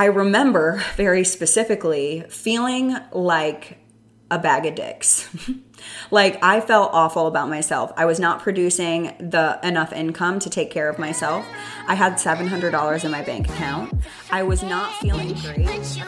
[0.00, 3.76] I remember very specifically feeling like
[4.30, 5.28] a bag of dicks.
[6.10, 7.92] like I felt awful about myself.
[7.98, 11.44] I was not producing the enough income to take care of myself.
[11.86, 13.92] I had $700 in my bank account.
[14.30, 16.00] I was not feeling great.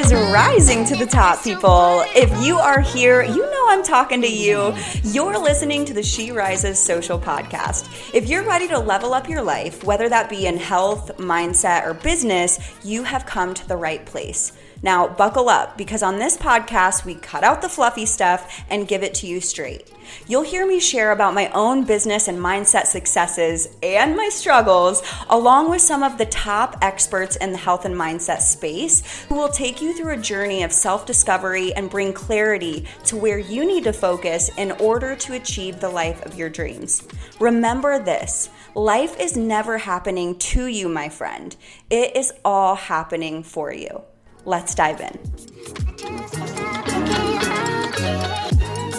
[0.00, 2.02] Is rising to the top, people.
[2.16, 4.74] If you are here, you know I'm talking to you.
[5.02, 8.14] You're listening to the She Rises Social Podcast.
[8.14, 11.92] If you're ready to level up your life, whether that be in health, mindset, or
[11.92, 14.52] business, you have come to the right place.
[14.82, 19.02] Now, buckle up because on this podcast, we cut out the fluffy stuff and give
[19.02, 19.92] it to you straight.
[20.26, 25.70] You'll hear me share about my own business and mindset successes and my struggles, along
[25.70, 29.82] with some of the top experts in the health and mindset space who will take
[29.82, 33.92] you through a journey of self discovery and bring clarity to where you need to
[33.92, 37.06] focus in order to achieve the life of your dreams.
[37.38, 38.48] Remember this.
[38.74, 41.54] Life is never happening to you, my friend.
[41.90, 44.02] It is all happening for you.
[44.44, 45.18] Let's dive in.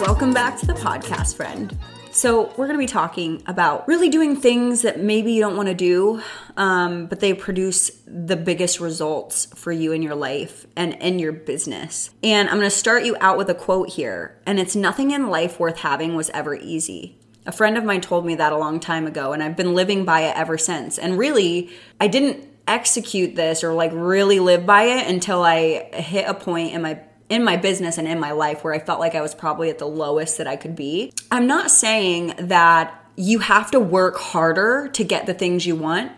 [0.00, 1.76] Welcome back to the podcast, friend.
[2.10, 5.68] So, we're going to be talking about really doing things that maybe you don't want
[5.68, 6.20] to do,
[6.58, 11.32] um, but they produce the biggest results for you in your life and in your
[11.32, 12.10] business.
[12.22, 15.28] And I'm going to start you out with a quote here, and it's nothing in
[15.28, 17.16] life worth having was ever easy.
[17.46, 20.04] A friend of mine told me that a long time ago, and I've been living
[20.04, 20.98] by it ever since.
[20.98, 26.28] And really, I didn't execute this or like really live by it until I hit
[26.28, 29.14] a point in my in my business and in my life where I felt like
[29.14, 31.12] I was probably at the lowest that I could be.
[31.30, 36.12] I'm not saying that you have to work harder to get the things you want,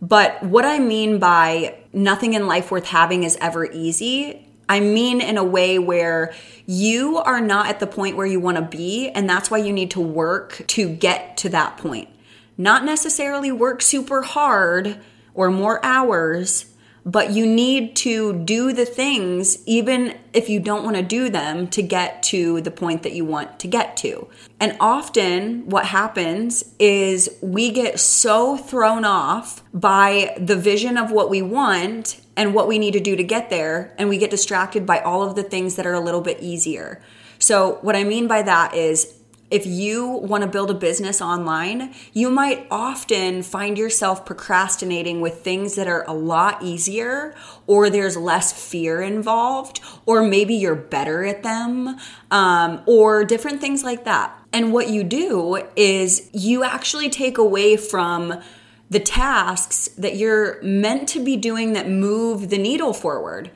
[0.00, 5.20] but what I mean by nothing in life worth having is ever easy, I mean
[5.20, 6.32] in a way where
[6.66, 9.72] you are not at the point where you want to be, and that's why you
[9.72, 12.08] need to work to get to that point.
[12.56, 14.98] Not necessarily work super hard
[15.34, 16.74] or more hours,
[17.06, 21.68] but you need to do the things, even if you don't want to do them,
[21.68, 24.28] to get to the point that you want to get to.
[24.58, 31.28] And often, what happens is we get so thrown off by the vision of what
[31.28, 34.86] we want and what we need to do to get there, and we get distracted
[34.86, 37.02] by all of the things that are a little bit easier.
[37.38, 39.13] So, what I mean by that is
[39.54, 45.42] if you want to build a business online, you might often find yourself procrastinating with
[45.42, 47.36] things that are a lot easier,
[47.68, 51.96] or there's less fear involved, or maybe you're better at them,
[52.32, 54.36] um, or different things like that.
[54.52, 58.42] And what you do is you actually take away from
[58.90, 63.52] the tasks that you're meant to be doing that move the needle forward.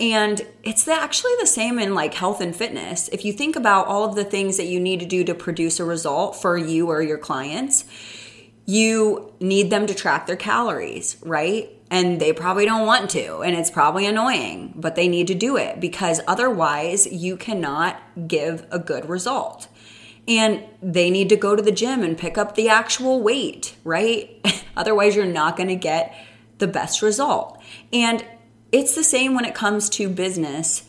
[0.00, 3.08] And it's actually the same in like health and fitness.
[3.08, 5.78] If you think about all of the things that you need to do to produce
[5.78, 7.84] a result for you or your clients,
[8.66, 11.70] you need them to track their calories, right?
[11.90, 15.56] And they probably don't want to, and it's probably annoying, but they need to do
[15.56, 19.68] it because otherwise you cannot give a good result.
[20.26, 24.40] And they need to go to the gym and pick up the actual weight, right?
[24.76, 26.14] otherwise, you're not going to get
[26.58, 27.62] the best result.
[27.92, 28.24] And
[28.74, 30.82] it's the same when it comes to business.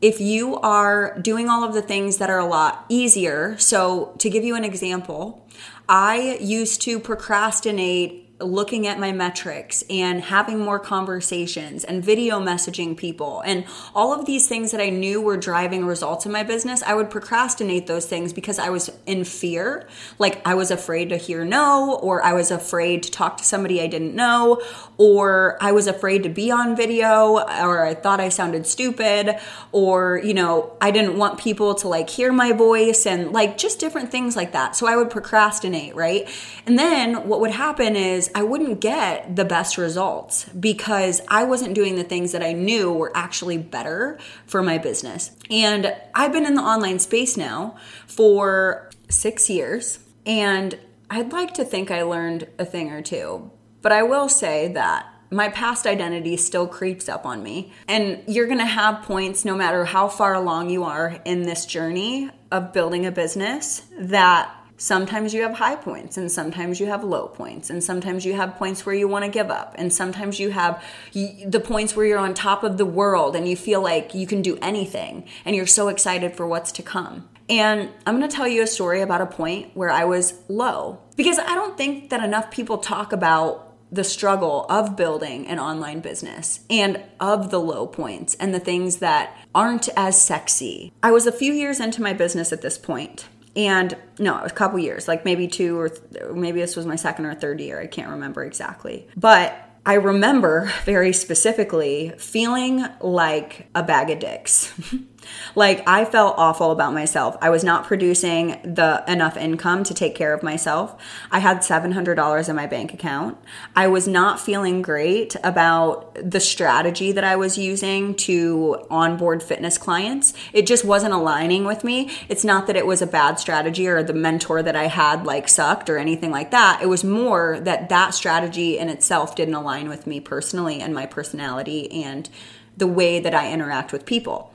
[0.00, 4.30] If you are doing all of the things that are a lot easier, so to
[4.30, 5.44] give you an example,
[5.88, 12.96] I used to procrastinate looking at my metrics and having more conversations and video messaging
[12.96, 16.82] people and all of these things that I knew were driving results in my business,
[16.82, 19.88] I would procrastinate those things because I was in fear.
[20.18, 23.80] Like I was afraid to hear no, or I was afraid to talk to somebody
[23.80, 24.60] I didn't know,
[24.98, 29.36] or I was afraid to be on video, or I thought I sounded stupid,
[29.72, 33.80] or, you know, I didn't want people to like hear my voice and like just
[33.80, 34.76] different things like that.
[34.76, 36.28] So I would procrastinate, right?
[36.66, 41.74] And then what would happen is I wouldn't get the best results because I wasn't
[41.74, 45.30] doing the things that I knew were actually better for my business.
[45.50, 50.76] And I've been in the online space now for six years, and
[51.08, 53.50] I'd like to think I learned a thing or two.
[53.82, 57.72] But I will say that my past identity still creeps up on me.
[57.88, 62.30] And you're gonna have points, no matter how far along you are in this journey
[62.50, 67.28] of building a business, that Sometimes you have high points and sometimes you have low
[67.28, 70.50] points and sometimes you have points where you want to give up and sometimes you
[70.50, 70.82] have
[71.12, 74.42] the points where you're on top of the world and you feel like you can
[74.42, 77.28] do anything and you're so excited for what's to come.
[77.48, 81.00] And I'm going to tell you a story about a point where I was low
[81.16, 86.00] because I don't think that enough people talk about the struggle of building an online
[86.00, 90.92] business and of the low points and the things that aren't as sexy.
[91.02, 94.52] I was a few years into my business at this point, and no, it was
[94.52, 97.60] a couple years, like maybe two or th- maybe this was my second or third
[97.60, 97.80] year.
[97.80, 99.06] I can't remember exactly.
[99.16, 99.56] But
[99.86, 104.72] I remember very specifically feeling like a bag of dicks.
[105.54, 107.36] like I felt awful about myself.
[107.40, 110.96] I was not producing the enough income to take care of myself.
[111.30, 113.38] I had $700 in my bank account.
[113.76, 119.78] I was not feeling great about the strategy that I was using to onboard fitness
[119.78, 120.34] clients.
[120.52, 122.10] It just wasn't aligning with me.
[122.28, 125.48] It's not that it was a bad strategy or the mentor that I had like
[125.48, 126.80] sucked or anything like that.
[126.82, 131.06] It was more that that strategy in itself didn't align with me personally and my
[131.06, 132.28] personality and
[132.76, 134.53] the way that I interact with people.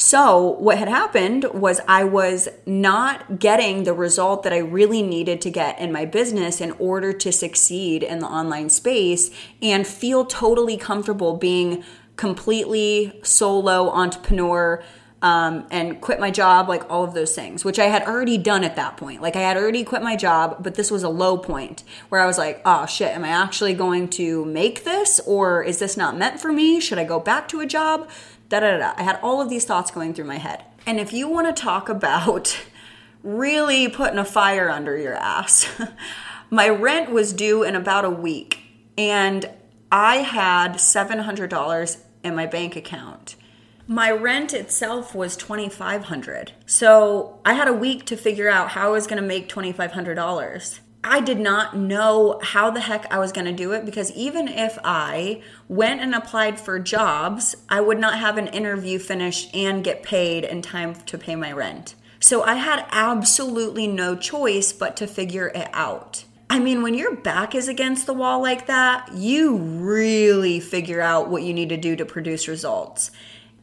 [0.00, 5.42] So, what had happened was I was not getting the result that I really needed
[5.42, 9.30] to get in my business in order to succeed in the online space
[9.60, 11.84] and feel totally comfortable being
[12.16, 14.82] completely solo entrepreneur
[15.20, 18.64] um, and quit my job, like all of those things, which I had already done
[18.64, 19.20] at that point.
[19.20, 22.26] Like I had already quit my job, but this was a low point where I
[22.26, 26.16] was like, oh shit, am I actually going to make this or is this not
[26.16, 26.80] meant for me?
[26.80, 28.08] Should I go back to a job?
[28.50, 28.92] Da da da.
[28.96, 30.64] I had all of these thoughts going through my head.
[30.84, 32.60] And if you want to talk about
[33.22, 35.68] really putting a fire under your ass,
[36.50, 38.58] my rent was due in about a week
[38.98, 39.48] and
[39.92, 43.36] I had $700 in my bank account
[43.90, 48.90] my rent itself was 2500 so i had a week to figure out how i
[48.90, 53.46] was going to make $2500 I did not know how the heck I was going
[53.46, 58.18] to do it because even if I went and applied for jobs, I would not
[58.18, 61.94] have an interview finished and get paid in time to pay my rent.
[62.20, 66.24] So I had absolutely no choice but to figure it out.
[66.50, 71.30] I mean, when your back is against the wall like that, you really figure out
[71.30, 73.10] what you need to do to produce results.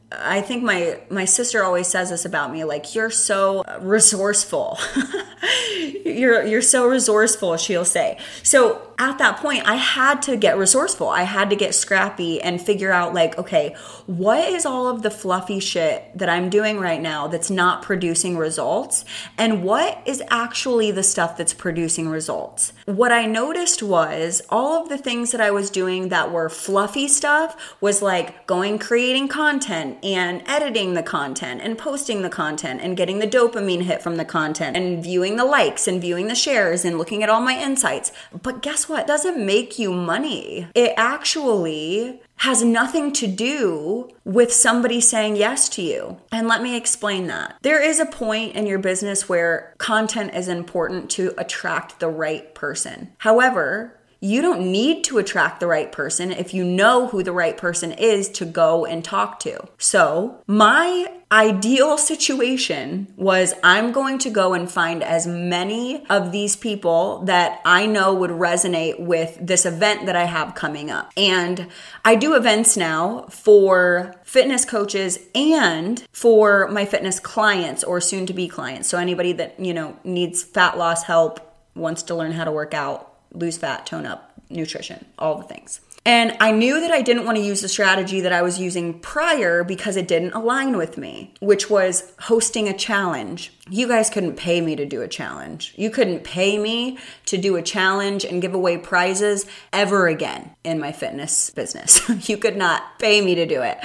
[0.09, 4.79] I think my my sister always says this about me like you're so resourceful.
[6.05, 8.17] you're you're so resourceful, she'll say.
[8.43, 11.07] So at that point, I had to get resourceful.
[11.07, 13.75] I had to get scrappy and figure out, like, okay,
[14.07, 18.37] what is all of the fluffy shit that I'm doing right now that's not producing
[18.37, 19.05] results?
[19.37, 22.73] And what is actually the stuff that's producing results?
[22.85, 27.07] What I noticed was all of the things that I was doing that were fluffy
[27.07, 32.97] stuff was like going creating content and editing the content and posting the content and
[32.97, 36.85] getting the dopamine hit from the content and viewing the likes and viewing the shares
[36.85, 38.11] and looking at all my insights.
[38.41, 39.01] But guess what?
[39.01, 40.67] It doesn't make you money.
[40.73, 46.17] It actually has nothing to do with somebody saying yes to you.
[46.31, 47.57] And let me explain that.
[47.63, 52.53] There is a point in your business where content is important to attract the right
[52.53, 53.11] person.
[53.17, 57.57] However, you don't need to attract the right person if you know who the right
[57.57, 59.67] person is to go and talk to.
[59.77, 66.55] So, my ideal situation was I'm going to go and find as many of these
[66.55, 71.11] people that I know would resonate with this event that I have coming up.
[71.17, 71.67] And
[72.05, 78.33] I do events now for fitness coaches and for my fitness clients or soon to
[78.33, 78.87] be clients.
[78.87, 81.41] So anybody that, you know, needs fat loss help,
[81.75, 85.81] wants to learn how to work out, lose fat, tone up, nutrition, all the things.
[86.07, 88.97] And I knew that I didn't want to use the strategy that I was using
[89.01, 93.51] prior because it didn't align with me, which was hosting a challenge.
[93.69, 95.73] You guys couldn't pay me to do a challenge.
[95.75, 100.79] You couldn't pay me to do a challenge and give away prizes ever again in
[100.79, 102.07] my fitness business.
[102.29, 103.77] you could not pay me to do it.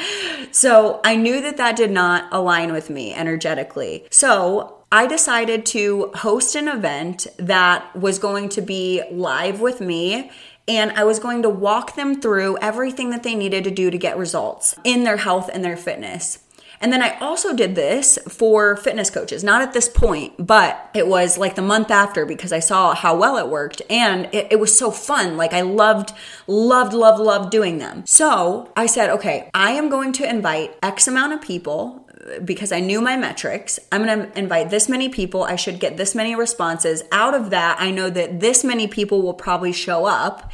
[0.55, 4.07] So I knew that that did not align with me energetically.
[4.11, 10.31] So I decided to host an event that was going to be live with me
[10.69, 13.97] and I was going to walk them through everything that they needed to do to
[13.97, 16.41] get results in their health and their fitness.
[16.83, 21.07] And then I also did this for fitness coaches, not at this point, but it
[21.07, 24.59] was like the month after because I saw how well it worked and it, it,
[24.59, 25.37] was so fun.
[25.37, 26.13] Like I loved,
[26.49, 28.05] loved, loved, loved doing them.
[28.05, 32.01] So I said, okay, I am going to invite X amount of people
[32.45, 33.79] because I knew my metrics.
[33.91, 35.45] I'm going to invite this many people.
[35.45, 37.02] I should get this many responses.
[37.11, 40.52] Out of that, I know that this many people will probably show up.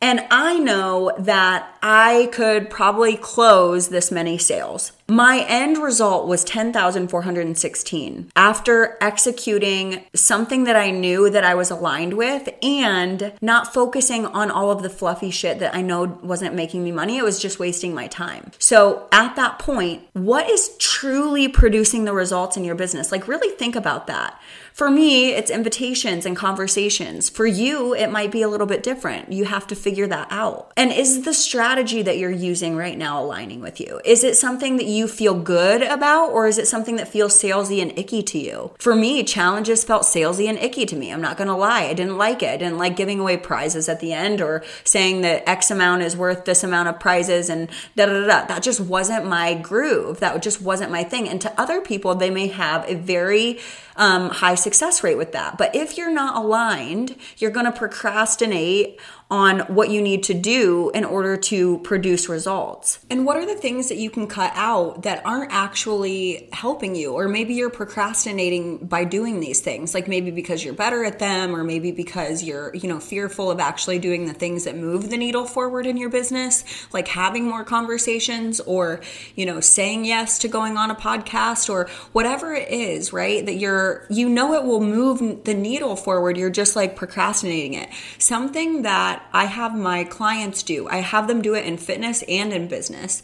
[0.00, 4.92] And I know that I could probably close this many sales.
[5.08, 12.14] My end result was 10,416 after executing something that I knew that I was aligned
[12.14, 16.82] with and not focusing on all of the fluffy shit that I know wasn't making
[16.84, 17.18] me money.
[17.18, 18.52] It was just wasting my time.
[18.58, 23.12] So at that point, what is truly producing the results in your business?
[23.12, 24.40] Like, really think about that.
[24.72, 27.28] For me, it's invitations and conversations.
[27.28, 29.30] For you, it might be a little bit different.
[29.30, 30.72] You have to figure that out.
[30.76, 34.00] And is the strategy that you're using right now aligning with you?
[34.04, 37.80] Is it something that you feel good about, or is it something that feels salesy
[37.80, 38.72] and icky to you?
[38.78, 41.12] For me, challenges felt salesy and icky to me.
[41.12, 41.84] I'm not gonna lie.
[41.84, 42.50] I didn't like it.
[42.50, 46.16] I didn't like giving away prizes at the end or saying that X amount is
[46.16, 48.46] worth this amount of prizes and da da da.
[48.46, 50.20] That just wasn't my groove.
[50.20, 51.28] That just wasn't my thing.
[51.28, 53.58] And to other people, they may have a very
[53.96, 55.58] um, high success rate with that.
[55.58, 60.90] But if you're not aligned, you're going to procrastinate on what you need to do
[60.92, 62.98] in order to produce results.
[63.08, 67.14] And what are the things that you can cut out that aren't actually helping you?
[67.14, 71.56] Or maybe you're procrastinating by doing these things, like maybe because you're better at them,
[71.56, 75.16] or maybe because you're, you know, fearful of actually doing the things that move the
[75.16, 79.00] needle forward in your business, like having more conversations or,
[79.34, 83.46] you know, saying yes to going on a podcast or whatever it is, right?
[83.46, 86.36] That you're, you know, it will move the needle forward.
[86.36, 87.88] You're just like procrastinating it.
[88.18, 90.88] Something that I have my clients do.
[90.88, 93.22] I have them do it in fitness and in business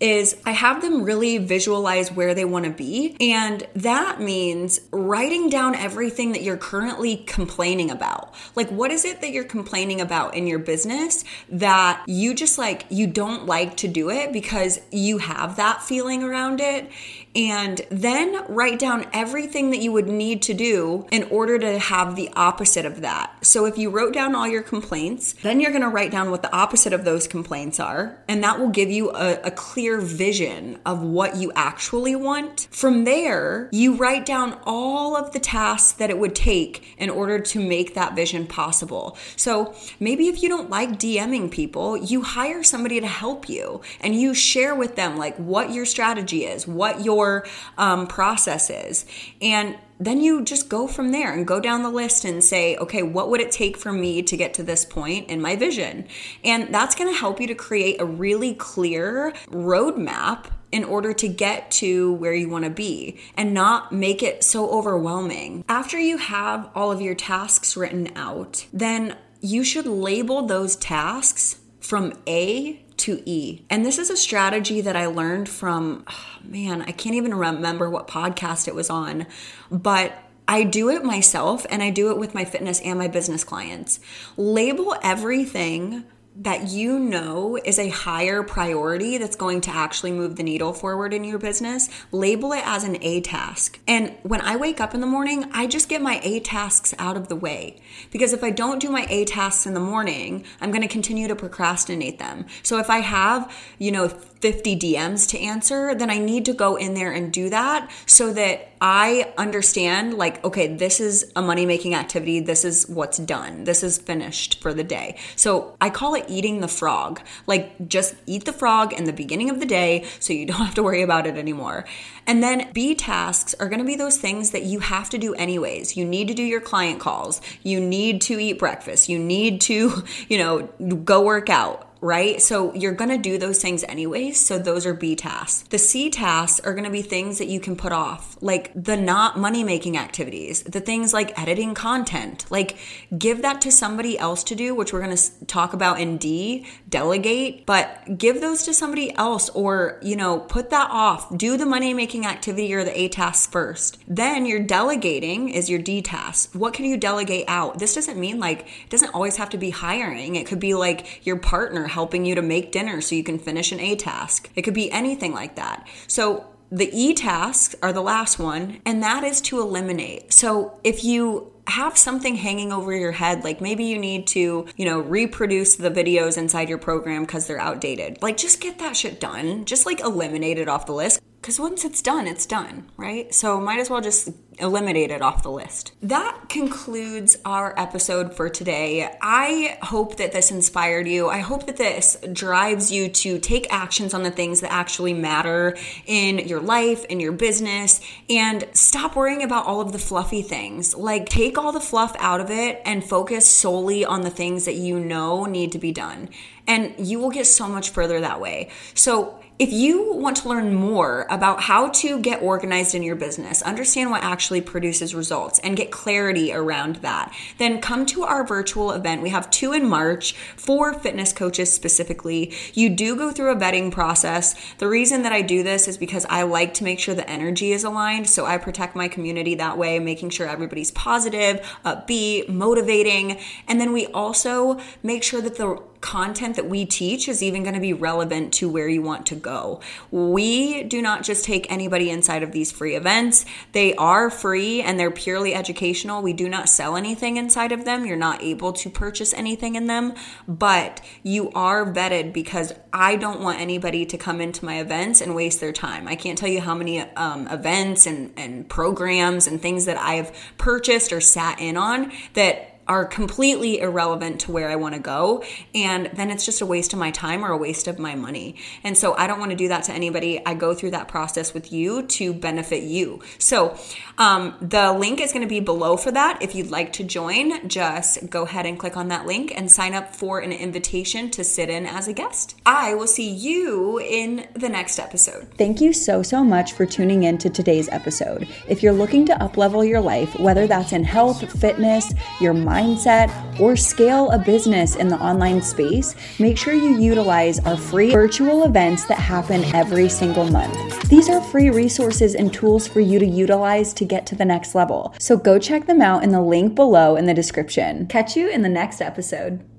[0.00, 3.16] is I have them really visualize where they want to be.
[3.20, 8.34] And that means writing down everything that you're currently complaining about.
[8.56, 12.86] Like, what is it that you're complaining about in your business that you just like,
[12.88, 16.90] you don't like to do it because you have that feeling around it?
[17.34, 22.16] And then write down everything that you would need to do in order to have
[22.16, 23.44] the opposite of that.
[23.44, 26.42] So if you wrote down all your complaints, then you're going to write down what
[26.42, 30.78] the opposite of those complaints are, and that will give you a, a clear vision
[30.84, 32.68] of what you actually want.
[32.70, 37.38] From there, you write down all of the tasks that it would take in order
[37.38, 39.16] to make that vision possible.
[39.36, 44.14] So maybe if you don't like DMing people, you hire somebody to help you and
[44.14, 47.46] you share with them like what your strategy is, what your your
[47.78, 49.06] um, processes.
[49.40, 53.02] And then you just go from there and go down the list and say, okay,
[53.02, 56.06] what would it take for me to get to this point in my vision?
[56.42, 61.28] And that's going to help you to create a really clear roadmap in order to
[61.28, 65.64] get to where you want to be and not make it so overwhelming.
[65.68, 71.56] After you have all of your tasks written out, then you should label those tasks
[71.80, 73.62] from A to E.
[73.70, 77.88] And this is a strategy that I learned from, oh man, I can't even remember
[77.88, 79.26] what podcast it was on,
[79.70, 80.12] but
[80.46, 84.00] I do it myself and I do it with my fitness and my business clients.
[84.36, 86.04] Label everything
[86.40, 91.12] that you know is a higher priority that's going to actually move the needle forward
[91.12, 93.78] in your business, label it as an A task.
[93.86, 97.18] And when I wake up in the morning, I just get my A tasks out
[97.18, 97.82] of the way.
[98.10, 101.28] Because if I don't do my A tasks in the morning, I'm going to continue
[101.28, 102.46] to procrastinate them.
[102.62, 106.76] So if I have, you know, 50 DMs to answer, then I need to go
[106.76, 111.66] in there and do that so that I understand, like, okay, this is a money
[111.66, 112.40] making activity.
[112.40, 113.64] This is what's done.
[113.64, 115.18] This is finished for the day.
[115.36, 117.20] So I call it eating the frog.
[117.46, 120.74] Like, just eat the frog in the beginning of the day so you don't have
[120.76, 121.84] to worry about it anymore.
[122.26, 125.34] And then B tasks are going to be those things that you have to do
[125.34, 125.98] anyways.
[125.98, 127.42] You need to do your client calls.
[127.62, 129.10] You need to eat breakfast.
[129.10, 130.62] You need to, you know,
[131.04, 132.40] go work out right?
[132.40, 134.44] So you're going to do those things anyways.
[134.44, 135.68] So those are B tasks.
[135.68, 138.96] The C tasks are going to be things that you can put off, like the
[138.96, 142.46] not money making activities, the things like editing content.
[142.50, 142.78] Like
[143.16, 146.66] give that to somebody else to do, which we're going to talk about in D,
[146.88, 151.36] delegate, but give those to somebody else or, you know, put that off.
[151.36, 153.98] Do the money making activity or the A tasks first.
[154.08, 156.54] Then your delegating is your D task.
[156.54, 157.78] What can you delegate out?
[157.78, 160.36] This doesn't mean like, it doesn't always have to be hiring.
[160.36, 163.72] It could be like your partner helping you to make dinner so you can finish
[163.72, 164.50] an A task.
[164.54, 165.86] It could be anything like that.
[166.06, 170.32] So the E tasks are the last one, and that is to eliminate.
[170.32, 174.84] So if you have something hanging over your head like maybe you need to you
[174.84, 179.20] know reproduce the videos inside your program because they're outdated like just get that shit
[179.20, 183.34] done just like eliminate it off the list because once it's done, it's done, right?
[183.34, 184.28] So might as well just
[184.58, 185.92] eliminate it off the list.
[186.02, 189.10] That concludes our episode for today.
[189.22, 191.30] I hope that this inspired you.
[191.30, 195.78] I hope that this drives you to take actions on the things that actually matter
[196.06, 200.94] in your life, in your business, and stop worrying about all of the fluffy things.
[200.94, 204.74] Like, take all the fluff out of it and focus solely on the things that
[204.74, 206.28] you know need to be done.
[206.66, 208.68] And you will get so much further that way.
[208.94, 213.60] So, if you want to learn more about how to get organized in your business,
[213.60, 218.90] understand what actually produces results, and get clarity around that, then come to our virtual
[218.92, 219.20] event.
[219.20, 222.54] We have two in March for fitness coaches specifically.
[222.72, 224.54] You do go through a vetting process.
[224.78, 227.72] The reason that I do this is because I like to make sure the energy
[227.72, 228.30] is aligned.
[228.30, 233.38] So I protect my community that way, making sure everybody's positive, upbeat, motivating.
[233.68, 237.74] And then we also make sure that the content that we teach is even going
[237.74, 239.80] to be relevant to where you want to go.
[240.10, 243.44] We do not just take anybody inside of these free events.
[243.72, 246.22] They are free and they're purely educational.
[246.22, 248.06] We do not sell anything inside of them.
[248.06, 250.14] You're not able to purchase anything in them,
[250.48, 255.34] but you are vetted because I don't want anybody to come into my events and
[255.34, 256.08] waste their time.
[256.08, 260.32] I can't tell you how many um, events and, and programs and things that I've
[260.56, 265.44] purchased or sat in on that are completely irrelevant to where I want to go.
[265.76, 268.56] And then it's just a waste of my time or a waste of my money.
[268.82, 270.44] And so I don't want to do that to anybody.
[270.44, 273.22] I go through that process with you to benefit you.
[273.38, 273.78] So
[274.18, 276.42] um, the link is going to be below for that.
[276.42, 279.94] If you'd like to join, just go ahead and click on that link and sign
[279.94, 282.56] up for an invitation to sit in as a guest.
[282.66, 285.46] I will see you in the next episode.
[285.56, 288.48] Thank you so, so much for tuning in to today's episode.
[288.66, 293.30] If you're looking to uplevel your life, whether that's in health, fitness, your mind, mindset,
[293.60, 298.64] or scale a business in the online space, make sure you utilize our free virtual
[298.64, 301.08] events that happen every single month.
[301.08, 304.74] These are free resources and tools for you to utilize to get to the next
[304.74, 305.14] level.
[305.18, 308.06] So go check them out in the link below in the description.
[308.06, 309.69] Catch you in the next episode.